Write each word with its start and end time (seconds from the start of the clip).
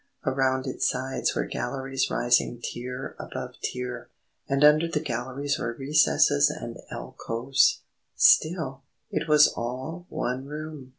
Around 0.25 0.65
its 0.65 0.89
sides 0.89 1.35
were 1.35 1.45
galleries 1.45 2.09
rising 2.09 2.59
tier 2.59 3.15
above 3.19 3.53
tier, 3.61 4.09
and 4.49 4.63
under 4.63 4.87
the 4.87 4.99
galleries 4.99 5.59
were 5.59 5.75
recesses 5.77 6.49
and 6.49 6.79
alcoves; 6.89 7.81
still, 8.15 8.81
it 9.11 9.27
was 9.29 9.47
all 9.49 10.07
one 10.09 10.45
room. 10.47 10.89